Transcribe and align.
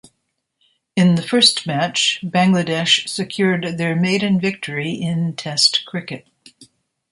In 0.95 1.13
the 1.13 1.21
first 1.21 1.67
match, 1.67 2.21
Bangladesh 2.23 3.07
secured 3.07 3.77
their 3.77 3.95
maiden 3.95 4.39
victory 4.39 4.93
in 4.93 5.35
Test 5.35 5.83
cricket. 5.85 6.25